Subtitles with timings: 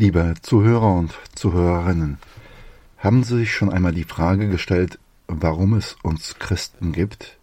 [0.00, 2.16] Liebe Zuhörer und Zuhörerinnen,
[2.96, 7.36] haben Sie sich schon einmal die Frage gestellt, warum es uns Christen gibt,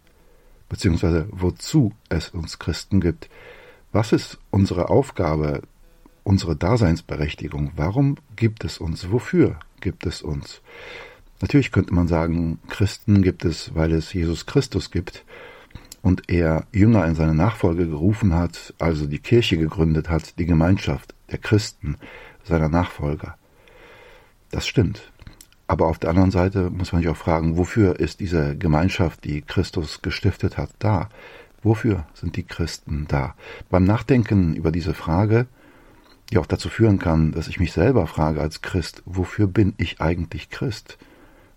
[0.68, 3.30] beziehungsweise wozu es uns Christen gibt?
[3.92, 5.62] Was ist unsere Aufgabe,
[6.24, 7.70] unsere Daseinsberechtigung?
[7.76, 9.12] Warum gibt es uns?
[9.12, 10.60] Wofür gibt es uns?
[11.40, 15.24] Natürlich könnte man sagen, Christen gibt es, weil es Jesus Christus gibt
[16.02, 21.14] und er Jünger in seine Nachfolge gerufen hat, also die Kirche gegründet hat, die Gemeinschaft
[21.30, 21.98] der Christen,
[22.48, 23.36] seiner Nachfolger.
[24.50, 25.12] Das stimmt.
[25.66, 29.42] Aber auf der anderen Seite muss man sich auch fragen, wofür ist diese Gemeinschaft, die
[29.42, 31.10] Christus gestiftet hat, da?
[31.62, 33.34] Wofür sind die Christen da?
[33.68, 35.46] Beim Nachdenken über diese Frage,
[36.30, 40.00] die auch dazu führen kann, dass ich mich selber frage als Christ, wofür bin ich
[40.00, 40.98] eigentlich Christ?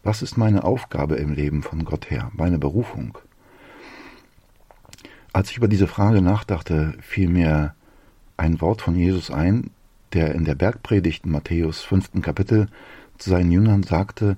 [0.03, 3.17] Was ist meine Aufgabe im Leben von Gott her, meine Berufung?
[5.31, 7.75] Als ich über diese Frage nachdachte, fiel mir
[8.35, 9.69] ein Wort von Jesus ein,
[10.13, 12.67] der in der Bergpredigt Matthäus fünften Kapitel
[13.17, 14.37] zu seinen Jüngern sagte,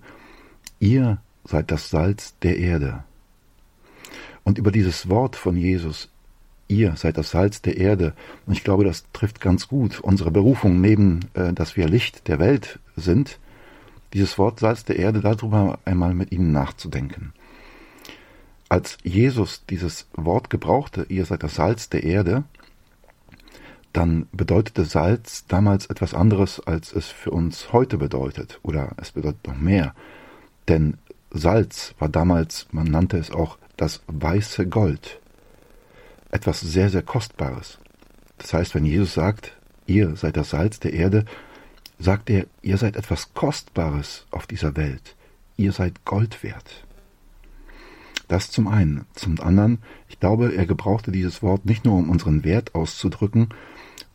[0.79, 3.03] ihr seid das Salz der Erde.
[4.43, 6.09] Und über dieses Wort von Jesus,
[6.67, 8.13] ihr seid das Salz der Erde,
[8.45, 12.39] und ich glaube, das trifft ganz gut unsere Berufung neben, äh, dass wir Licht der
[12.39, 13.39] Welt sind,
[14.13, 17.33] dieses Wort Salz der Erde, darüber einmal mit Ihnen nachzudenken.
[18.69, 22.43] Als Jesus dieses Wort gebrauchte, ihr seid das Salz der Erde,
[23.93, 29.47] dann bedeutete Salz damals etwas anderes, als es für uns heute bedeutet, oder es bedeutet
[29.47, 29.93] noch mehr.
[30.67, 30.97] Denn
[31.29, 35.19] Salz war damals, man nannte es auch das weiße Gold.
[36.31, 37.79] Etwas sehr, sehr Kostbares.
[38.39, 39.55] Das heißt, wenn Jesus sagt,
[39.85, 41.25] ihr seid das Salz der Erde,
[41.99, 45.15] sagt er, ihr seid etwas Kostbares auf dieser Welt.
[45.55, 46.85] Ihr seid Gold wert.
[48.27, 49.05] Das zum einen.
[49.13, 53.49] Zum anderen, ich glaube, er gebrauchte dieses Wort nicht nur, um unseren Wert auszudrücken,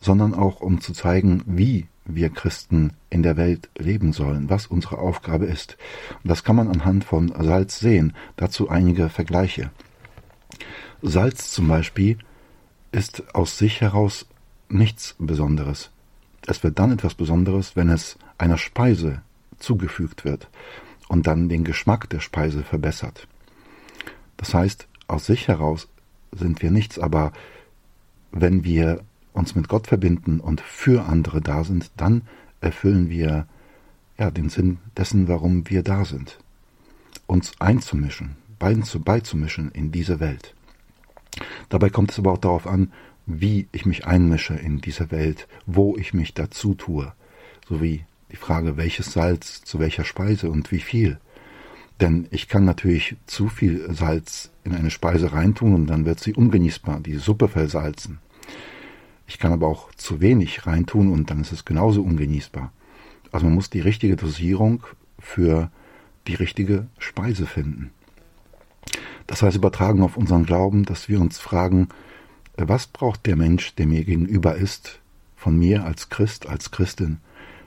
[0.00, 4.98] sondern auch um zu zeigen, wie wir Christen in der Welt leben sollen, was unsere
[4.98, 5.76] Aufgabe ist.
[6.22, 8.14] Und das kann man anhand von Salz sehen.
[8.36, 9.70] Dazu einige Vergleiche.
[11.02, 12.18] Salz zum Beispiel
[12.92, 14.26] ist aus sich heraus
[14.68, 15.90] nichts Besonderes.
[16.46, 19.22] Es wird dann etwas Besonderes, wenn es einer Speise
[19.58, 20.48] zugefügt wird
[21.08, 23.28] und dann den Geschmack der Speise verbessert.
[24.36, 25.88] Das heißt, aus sich heraus
[26.32, 27.32] sind wir nichts, aber
[28.30, 29.02] wenn wir
[29.38, 32.22] uns mit Gott verbinden und für andere da sind, dann
[32.60, 33.46] erfüllen wir
[34.18, 36.38] ja den Sinn dessen, warum wir da sind.
[37.26, 40.54] Uns einzumischen, beizumischen in diese Welt.
[41.68, 42.92] Dabei kommt es aber auch darauf an,
[43.26, 47.12] wie ich mich einmische in diese Welt, wo ich mich dazu tue,
[47.68, 51.18] sowie die Frage, welches Salz zu welcher Speise und wie viel.
[52.00, 56.34] Denn ich kann natürlich zu viel Salz in eine Speise reintun und dann wird sie
[56.34, 58.18] ungenießbar, die Suppe versalzen.
[59.28, 62.72] Ich kann aber auch zu wenig reintun und dann ist es genauso ungenießbar.
[63.30, 64.82] Also man muss die richtige Dosierung
[65.18, 65.70] für
[66.26, 67.90] die richtige Speise finden.
[69.26, 71.90] Das heißt übertragen auf unseren Glauben, dass wir uns fragen,
[72.56, 74.98] was braucht der Mensch, der mir gegenüber ist,
[75.36, 77.18] von mir als Christ, als Christin?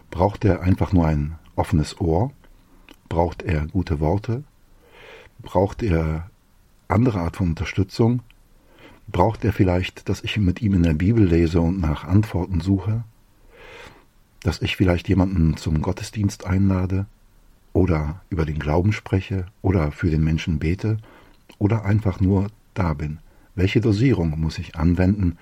[0.09, 2.31] Braucht er einfach nur ein offenes Ohr?
[3.07, 4.43] Braucht er gute Worte?
[5.43, 6.29] Braucht er
[6.87, 8.23] andere Art von Unterstützung?
[9.07, 13.03] Braucht er vielleicht, dass ich mit ihm in der Bibel lese und nach Antworten suche?
[14.41, 17.05] Dass ich vielleicht jemanden zum Gottesdienst einlade?
[17.73, 19.45] Oder über den Glauben spreche?
[19.61, 20.97] Oder für den Menschen bete?
[21.57, 23.19] Oder einfach nur da bin?
[23.55, 25.37] Welche Dosierung muss ich anwenden,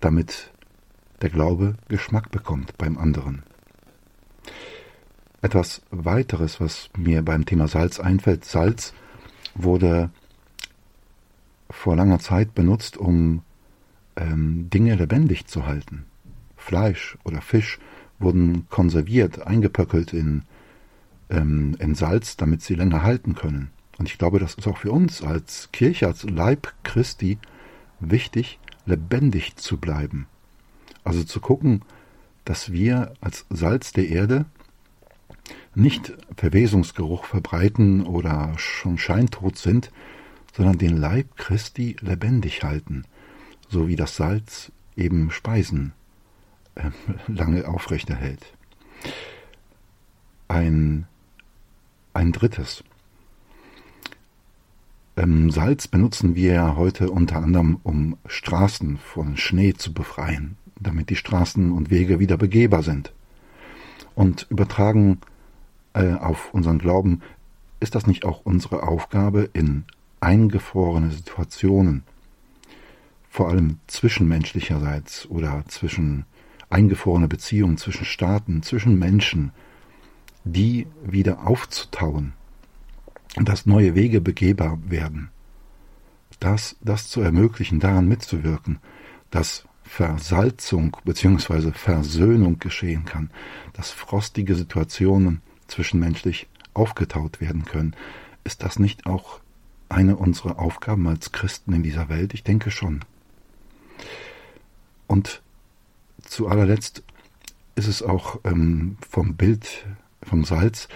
[0.00, 0.52] damit
[1.22, 3.42] der Glaube Geschmack bekommt beim anderen?
[5.40, 8.92] Etwas weiteres, was mir beim Thema Salz einfällt, Salz
[9.54, 10.10] wurde
[11.78, 13.42] vor langer Zeit benutzt, um
[14.16, 16.06] ähm, Dinge lebendig zu halten.
[16.56, 17.78] Fleisch oder Fisch
[18.18, 20.42] wurden konserviert, eingepöckelt in,
[21.30, 23.70] ähm, in Salz, damit sie länger halten können.
[23.96, 27.38] Und ich glaube, das ist auch für uns als Kirche, als Leib Christi
[28.00, 30.26] wichtig, lebendig zu bleiben.
[31.04, 31.82] Also zu gucken,
[32.44, 34.46] dass wir als Salz der Erde
[35.76, 39.92] nicht Verwesungsgeruch verbreiten oder schon scheintot sind,
[40.54, 43.04] sondern den Leib Christi lebendig halten,
[43.68, 45.92] so wie das Salz eben Speisen
[46.74, 46.90] äh,
[47.26, 48.52] lange aufrechterhält.
[50.48, 51.06] Ein,
[52.14, 52.82] ein drittes.
[55.16, 61.10] Ähm, Salz benutzen wir ja heute unter anderem, um Straßen von Schnee zu befreien, damit
[61.10, 63.12] die Straßen und Wege wieder begehbar sind.
[64.14, 65.20] Und übertragen
[65.92, 67.22] äh, auf unseren Glauben,
[67.80, 69.84] ist das nicht auch unsere Aufgabe in
[70.20, 72.04] eingefrorene Situationen,
[73.30, 76.24] vor allem zwischenmenschlicherseits oder zwischen
[76.70, 79.52] eingefrorene Beziehungen zwischen Staaten, zwischen Menschen,
[80.44, 82.32] die wieder aufzutauen,
[83.36, 85.30] dass neue Wege begehbar werden,
[86.40, 88.78] das, das zu ermöglichen, daran mitzuwirken,
[89.30, 91.72] dass Versalzung bzw.
[91.72, 93.30] Versöhnung geschehen kann,
[93.72, 97.96] dass frostige Situationen zwischenmenschlich aufgetaut werden können.
[98.44, 99.40] Ist das nicht auch
[99.88, 102.34] eine unserer Aufgaben als Christen in dieser Welt?
[102.34, 103.00] Ich denke schon.
[105.06, 105.42] Und
[106.22, 107.02] zu allerletzt
[107.74, 109.86] ist es auch ähm, vom Bild
[110.22, 110.88] vom Salz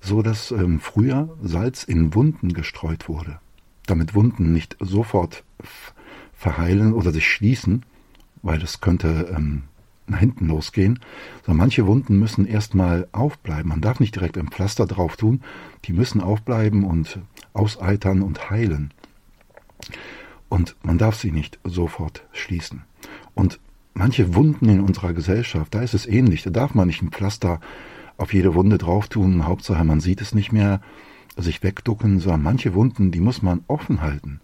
[0.00, 3.40] so, dass ähm, früher Salz in Wunden gestreut wurde,
[3.86, 5.44] damit Wunden nicht sofort
[6.34, 7.84] verheilen oder sich schließen,
[8.42, 9.64] weil das könnte ähm,
[10.08, 11.00] nach hinten losgehen,
[11.44, 13.68] sondern manche Wunden müssen erstmal aufbleiben.
[13.68, 15.42] Man darf nicht direkt ein Pflaster drauf tun,
[15.84, 17.18] die müssen aufbleiben und
[17.52, 18.92] auseitern und heilen.
[20.48, 22.84] Und man darf sie nicht sofort schließen.
[23.34, 23.58] Und
[23.94, 26.42] manche Wunden in unserer Gesellschaft, da ist es ähnlich.
[26.42, 27.60] Da darf man nicht ein Pflaster
[28.16, 30.80] auf jede Wunde drauf tun, Hauptsache man sieht es nicht mehr,
[31.36, 34.40] sich wegducken, sondern manche Wunden, die muss man offen halten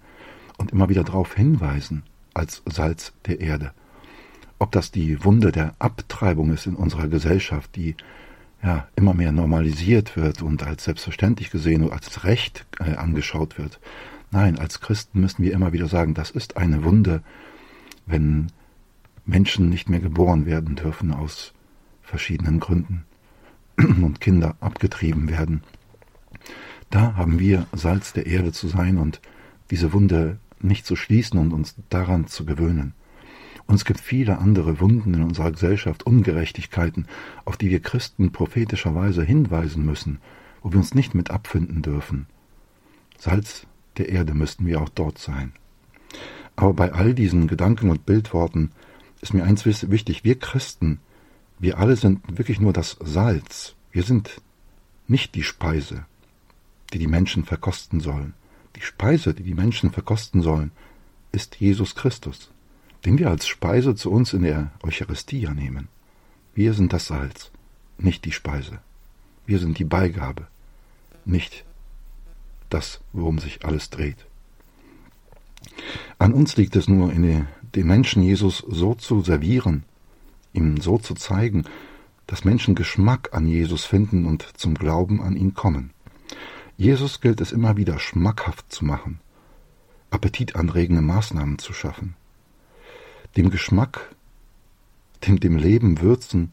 [0.58, 2.02] und immer wieder darauf hinweisen
[2.34, 3.72] als Salz der Erde.
[4.62, 7.96] Ob das die Wunde der Abtreibung ist in unserer Gesellschaft, die
[8.62, 13.80] ja immer mehr normalisiert wird und als selbstverständlich gesehen und als Recht äh, angeschaut wird.
[14.30, 17.24] Nein, als Christen müssen wir immer wieder sagen, das ist eine Wunde,
[18.06, 18.52] wenn
[19.26, 21.54] Menschen nicht mehr geboren werden dürfen aus
[22.00, 23.02] verschiedenen Gründen
[23.78, 25.64] und Kinder abgetrieben werden.
[26.88, 29.20] Da haben wir Salz der Erde zu sein und
[29.72, 32.94] diese Wunde nicht zu schließen und uns daran zu gewöhnen.
[33.66, 37.06] Und es gibt viele andere Wunden in unserer Gesellschaft, Ungerechtigkeiten,
[37.44, 40.18] auf die wir Christen prophetischerweise hinweisen müssen,
[40.62, 42.26] wo wir uns nicht mit abfinden dürfen.
[43.18, 43.66] Salz
[43.98, 45.52] der Erde müssten wir auch dort sein.
[46.56, 48.70] Aber bei all diesen Gedanken und Bildworten
[49.20, 51.00] ist mir eins wichtig, wir Christen,
[51.58, 53.74] wir alle sind wirklich nur das Salz.
[53.92, 54.40] Wir sind
[55.06, 56.06] nicht die Speise,
[56.92, 58.34] die die Menschen verkosten sollen.
[58.76, 60.72] Die Speise, die die Menschen verkosten sollen,
[61.30, 62.51] ist Jesus Christus,
[63.04, 65.88] den wir als Speise zu uns in der Eucharistie nehmen.
[66.54, 67.50] Wir sind das Salz,
[67.98, 68.78] nicht die Speise.
[69.46, 70.46] Wir sind die Beigabe,
[71.24, 71.64] nicht
[72.70, 74.26] das, worum sich alles dreht.
[76.18, 79.84] An uns liegt es nur, den Menschen Jesus so zu servieren,
[80.52, 81.64] ihm so zu zeigen,
[82.26, 85.90] dass Menschen Geschmack an Jesus finden und zum Glauben an ihn kommen.
[86.76, 89.20] Jesus gilt es immer wieder schmackhaft zu machen,
[90.10, 92.14] appetitanregende Maßnahmen zu schaffen,
[93.36, 94.14] dem Geschmack,
[95.26, 96.52] dem, dem Leben würzen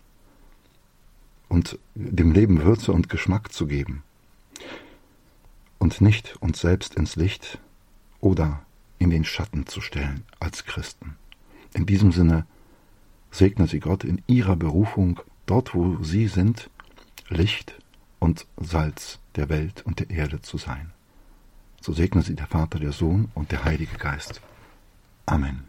[1.47, 4.03] und dem Leben Würze und Geschmack zu geben
[5.79, 7.59] und nicht uns selbst ins Licht
[8.19, 8.61] oder
[8.99, 11.15] in den Schatten zu stellen als Christen.
[11.73, 12.45] In diesem Sinne
[13.31, 16.69] segne sie Gott in ihrer Berufung, dort wo sie sind,
[17.29, 17.79] Licht
[18.19, 20.91] und Salz der Welt und der Erde zu sein.
[21.81, 24.41] So segne sie der Vater, der Sohn und der Heilige Geist.
[25.25, 25.68] Amen.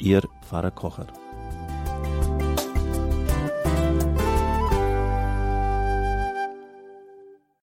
[0.00, 1.08] Ihr Pfarrer Kocher.